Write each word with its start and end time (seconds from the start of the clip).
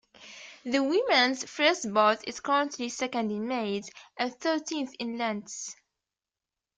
The 0.63 0.79
women's 0.81 1.43
first 1.47 1.93
boat 1.93 2.21
is 2.25 2.39
currently 2.39 2.89
second 2.89 3.29
in 3.29 3.47
Mays 3.47 3.87
and 4.17 4.33
thirteenth 4.35 4.95
in 4.97 5.19
Lents. 5.19 5.75